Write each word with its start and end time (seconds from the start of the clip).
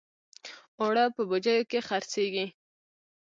اوړه 0.79 1.05
په 1.15 1.21
بوجیو 1.29 1.67
کې 1.69 1.79
خرڅېږي 1.87 2.45